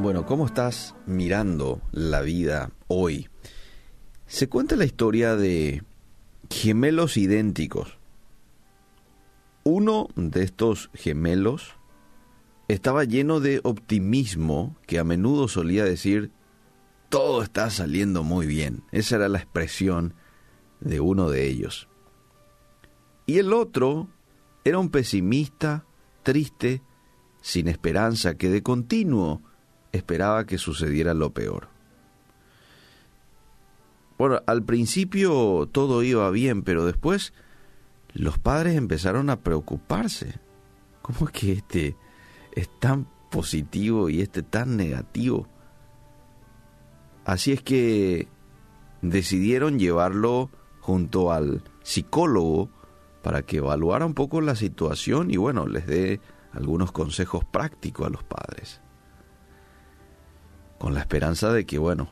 [0.00, 3.28] Bueno, ¿cómo estás mirando la vida hoy?
[4.26, 5.84] Se cuenta la historia de
[6.50, 7.98] gemelos idénticos.
[9.64, 11.74] Uno de estos gemelos
[12.66, 16.32] estaba lleno de optimismo que a menudo solía decir,
[17.08, 18.82] todo está saliendo muy bien.
[18.90, 20.14] Esa era la expresión
[20.80, 21.88] de uno de ellos.
[23.26, 24.08] Y el otro
[24.64, 25.84] era un pesimista,
[26.24, 26.82] triste,
[27.40, 29.42] sin esperanza, que de continuo
[29.92, 31.68] esperaba que sucediera lo peor.
[34.18, 37.32] Bueno, al principio todo iba bien, pero después
[38.14, 40.38] los padres empezaron a preocuparse.
[41.00, 41.96] ¿Cómo es que este
[42.52, 45.48] es tan positivo y este tan negativo?
[47.24, 48.28] Así es que
[49.00, 52.70] decidieron llevarlo junto al psicólogo
[53.22, 56.20] para que evaluara un poco la situación y bueno, les dé
[56.52, 58.80] algunos consejos prácticos a los padres.
[60.82, 62.10] Con la esperanza de que, bueno,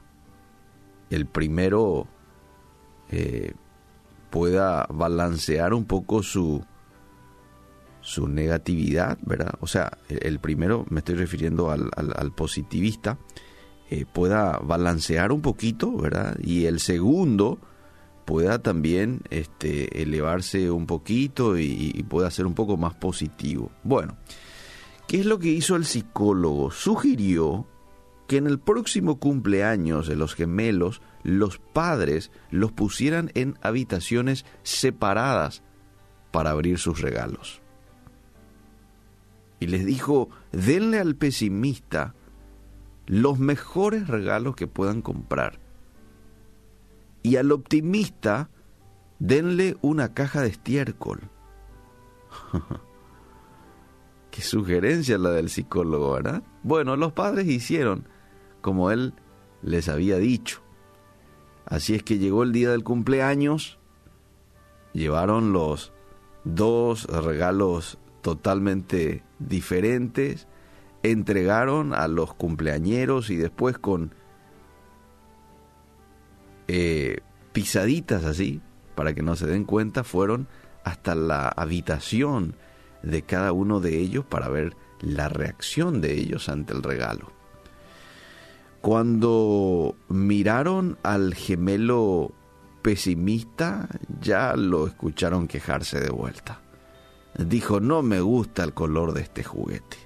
[1.11, 2.06] el primero
[3.11, 3.53] eh,
[4.31, 6.64] pueda balancear un poco su,
[8.00, 9.55] su negatividad, ¿verdad?
[9.58, 13.19] O sea, el, primero, me estoy refiriendo al, al, positivista,
[13.91, 16.39] eh, pueda balancear un poquito, ¿verdad?
[16.41, 17.58] Y el segundo
[18.25, 23.73] pueda también este, elevarse un poquito y, y pueda ser un poco más positivo.
[23.83, 24.17] Bueno,
[25.08, 26.70] ¿qué es lo que hizo el psicólogo?
[26.70, 27.67] Sugirió
[28.31, 35.64] que en el próximo cumpleaños de los gemelos los padres los pusieran en habitaciones separadas
[36.31, 37.61] para abrir sus regalos.
[39.58, 42.14] Y les dijo, denle al pesimista
[43.05, 45.58] los mejores regalos que puedan comprar.
[47.25, 48.48] Y al optimista,
[49.19, 51.19] denle una caja de estiércol.
[54.31, 56.45] Qué sugerencia la del psicólogo, ¿verdad?
[56.62, 58.06] Bueno, los padres hicieron
[58.61, 59.14] como él
[59.62, 60.62] les había dicho.
[61.66, 63.78] Así es que llegó el día del cumpleaños,
[64.92, 65.92] llevaron los
[66.45, 70.46] dos regalos totalmente diferentes,
[71.02, 74.14] entregaron a los cumpleañeros y después con
[76.68, 77.20] eh,
[77.52, 78.61] pisaditas así,
[78.95, 80.48] para que no se den cuenta, fueron
[80.85, 82.56] hasta la habitación
[83.02, 87.39] de cada uno de ellos para ver la reacción de ellos ante el regalo.
[88.80, 92.33] Cuando miraron al gemelo
[92.80, 93.89] pesimista,
[94.20, 96.63] ya lo escucharon quejarse de vuelta.
[97.36, 99.98] Dijo, no me gusta el color de este juguete.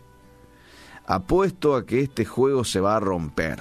[1.06, 3.60] Apuesto a que este juego se va a romper.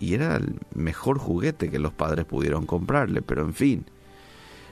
[0.00, 3.86] Y era el mejor juguete que los padres pudieron comprarle, pero en fin.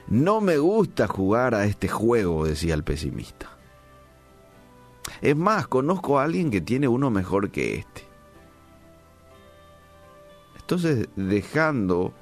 [0.07, 3.49] No me gusta jugar a este juego, decía el pesimista.
[5.21, 8.12] Es más, conozco a alguien que tiene uno mejor que este.
[10.63, 12.13] Entonces, dejando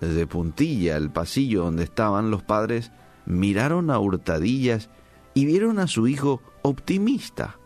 [0.00, 2.92] de puntilla el pasillo donde estaban los padres,
[3.24, 4.90] miraron a hurtadillas
[5.32, 7.58] y vieron a su hijo optimista.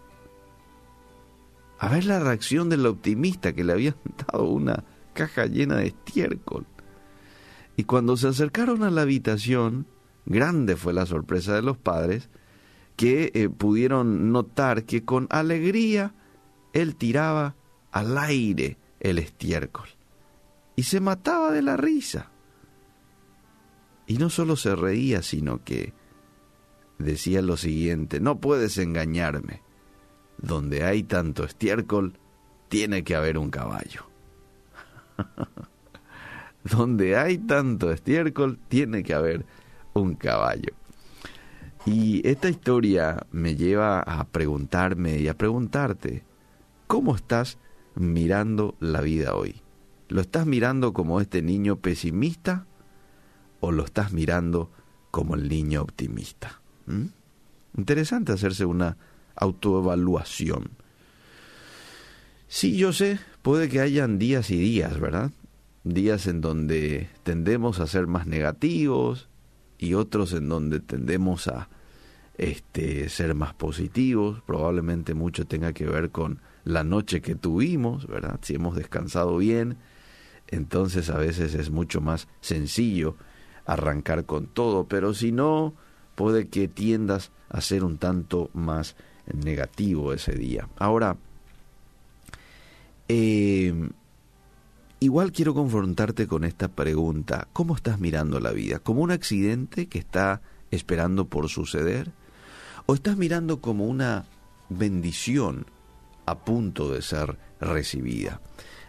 [1.80, 3.96] A ver la reacción del optimista que le habían
[4.32, 6.64] dado una caja llena de estiércol.
[7.76, 9.86] Y cuando se acercaron a la habitación,
[10.26, 12.30] grande fue la sorpresa de los padres,
[12.94, 16.14] que eh, pudieron notar que con alegría
[16.72, 17.56] él tiraba
[17.90, 19.88] al aire el estiércol.
[20.76, 22.30] Y se mataba de la risa.
[24.06, 25.92] Y no solo se reía, sino que
[26.98, 29.62] decía lo siguiente, no puedes engañarme.
[30.38, 32.18] Donde hay tanto estiércol,
[32.68, 34.08] tiene que haber un caballo.
[36.64, 39.44] Donde hay tanto estiércol, tiene que haber
[39.94, 40.74] un caballo.
[41.86, 46.24] Y esta historia me lleva a preguntarme y a preguntarte,
[46.86, 47.58] ¿cómo estás
[47.98, 49.60] mirando la vida hoy?
[50.08, 52.66] ¿Lo estás mirando como este niño pesimista
[53.60, 54.70] o lo estás mirando
[55.10, 56.60] como el niño optimista?
[56.86, 57.06] ¿Mm?
[57.76, 58.96] Interesante hacerse una
[59.36, 60.70] autoevaluación.
[62.48, 65.30] Sí, yo sé, puede que hayan días y días, ¿verdad?
[65.84, 69.28] Días en donde tendemos a ser más negativos
[69.78, 71.68] y otros en donde tendemos a
[72.38, 74.40] este, ser más positivos.
[74.46, 78.38] Probablemente mucho tenga que ver con la noche que tuvimos, ¿verdad?
[78.42, 79.78] Si hemos descansado bien,
[80.48, 83.16] entonces a veces es mucho más sencillo
[83.64, 85.72] arrancar con todo, pero si no,
[86.14, 88.96] puede que tiendas a ser un tanto más
[89.32, 90.68] negativo ese día.
[90.76, 91.16] Ahora,
[93.08, 93.88] eh,
[95.00, 97.48] igual quiero confrontarte con esta pregunta.
[97.54, 98.78] ¿Cómo estás mirando la vida?
[98.78, 102.12] ¿Como un accidente que está esperando por suceder?
[102.84, 104.26] ¿O estás mirando como una
[104.68, 105.64] bendición
[106.30, 108.40] a punto de ser recibida.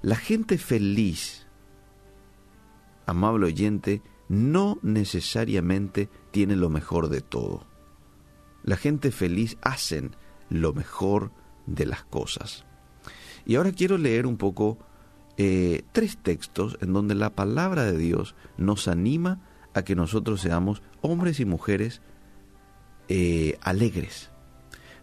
[0.02, 1.48] La gente feliz,
[3.06, 7.66] amable oyente, no necesariamente tiene lo mejor de todo.
[8.64, 10.16] La gente feliz hacen
[10.50, 11.32] lo mejor
[11.66, 12.66] de las cosas.
[13.46, 14.78] Y ahora quiero leer un poco
[15.38, 19.42] eh, tres textos en donde la palabra de Dios nos anima
[19.74, 22.02] a que nosotros seamos hombres y mujeres
[23.08, 24.30] eh, alegres.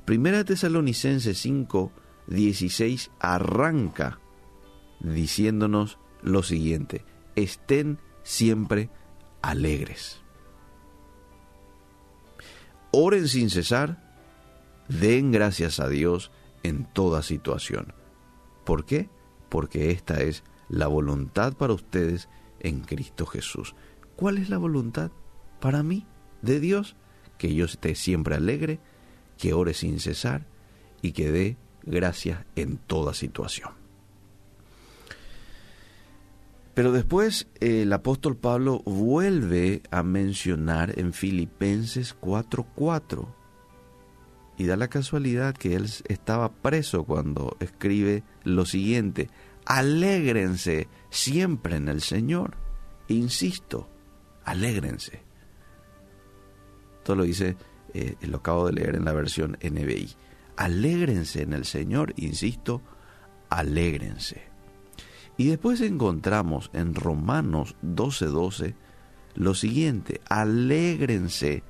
[0.04, 1.90] Primera Tesalonicenses 5,
[2.26, 4.20] 16 arranca
[5.00, 7.04] diciéndonos lo siguiente,
[7.36, 8.90] estén siempre
[9.42, 10.22] alegres.
[12.90, 14.02] Oren sin cesar,
[14.88, 16.32] den gracias a Dios
[16.62, 17.92] en toda situación.
[18.64, 19.08] ¿Por qué?
[19.48, 22.28] Porque esta es la voluntad para ustedes
[22.60, 23.74] en Cristo Jesús.
[24.16, 25.12] ¿Cuál es la voluntad
[25.60, 26.06] para mí
[26.42, 26.96] de Dios?
[27.38, 28.80] Que yo esté siempre alegre,
[29.38, 30.46] que ore sin cesar
[31.02, 31.56] y que dé
[31.86, 33.70] gracias en toda situación.
[36.74, 43.34] Pero después el apóstol Pablo vuelve a mencionar en Filipenses 4:4
[44.58, 49.30] y da la casualidad que él estaba preso cuando escribe lo siguiente,
[49.64, 52.56] alégrense siempre en el Señor.
[53.08, 53.88] Insisto,
[54.44, 55.22] alégrense.
[56.98, 57.56] Esto lo dice,
[57.94, 60.14] eh, lo acabo de leer en la versión NBI.
[60.56, 62.82] Alégrense en el Señor, insisto,
[63.50, 64.42] alégrense.
[65.36, 68.74] Y después encontramos en Romanos 12:12
[69.34, 71.62] lo siguiente, alégrense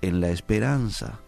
[0.00, 1.20] en la esperanza,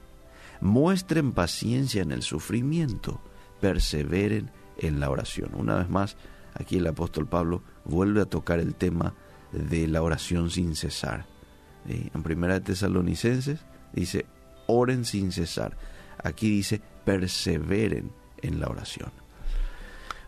[0.62, 3.20] muestren paciencia en el sufrimiento,
[3.60, 5.50] perseveren en la oración.
[5.54, 6.16] Una vez más,
[6.54, 9.14] aquí el apóstol Pablo vuelve a tocar el tema
[9.52, 11.26] de la oración sin cesar.
[11.86, 13.60] En primera de Tesalonicenses
[13.92, 14.24] dice,
[14.66, 15.76] oren sin cesar.
[16.22, 18.12] Aquí dice, perseveren
[18.42, 19.10] en la oración.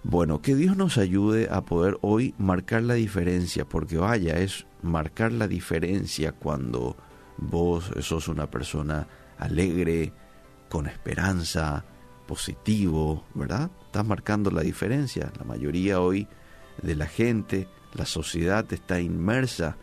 [0.02, 5.32] Bueno, que Dios nos ayude a poder hoy marcar la diferencia, porque vaya, es marcar
[5.32, 6.96] la diferencia cuando
[7.38, 10.12] vos sos una persona alegre,
[10.68, 11.84] con esperanza,
[12.26, 13.70] positivo, ¿verdad?
[13.86, 15.32] Estás marcando la diferencia.
[15.38, 16.28] La mayoría hoy
[16.82, 19.76] de la gente, la sociedad está inmersa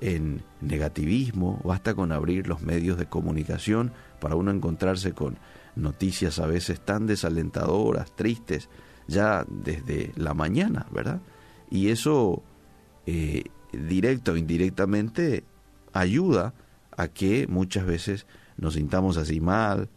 [0.00, 5.38] en negativismo, basta con abrir los medios de comunicación para uno encontrarse con
[5.76, 8.68] noticias a veces tan desalentadoras, tristes,
[9.06, 11.20] ya desde la mañana, ¿verdad?
[11.70, 12.42] Y eso,
[13.06, 15.44] eh, directo o indirectamente,
[15.92, 16.54] ayuda
[16.96, 18.26] a que muchas veces
[18.56, 19.88] nos sintamos así mal,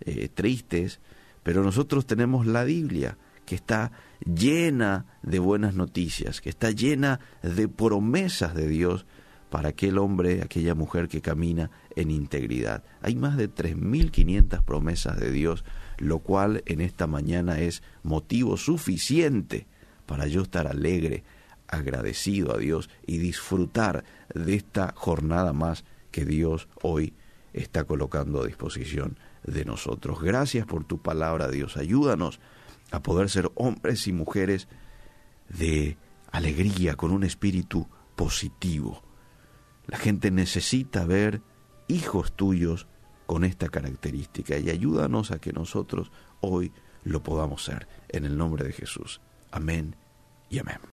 [0.00, 1.00] eh, tristes,
[1.42, 3.92] pero nosotros tenemos la Biblia que está
[4.24, 9.06] llena de buenas noticias, que está llena de promesas de Dios
[9.50, 12.84] para aquel hombre, aquella mujer que camina en integridad.
[13.02, 15.64] Hay más de 3.500 promesas de Dios
[16.00, 19.66] lo cual en esta mañana es motivo suficiente
[20.06, 21.22] para yo estar alegre,
[21.68, 24.04] agradecido a Dios y disfrutar
[24.34, 27.12] de esta jornada más que Dios hoy
[27.52, 30.20] está colocando a disposición de nosotros.
[30.20, 31.76] Gracias por tu palabra, Dios.
[31.76, 32.40] Ayúdanos
[32.90, 34.68] a poder ser hombres y mujeres
[35.48, 35.96] de
[36.32, 37.86] alegría, con un espíritu
[38.16, 39.02] positivo.
[39.90, 41.42] La gente necesita ver
[41.88, 42.86] hijos tuyos
[43.26, 46.72] con esta característica y ayúdanos a que nosotros hoy
[47.02, 47.88] lo podamos ser.
[48.08, 49.20] En el nombre de Jesús.
[49.50, 49.96] Amén
[50.48, 50.80] y amén.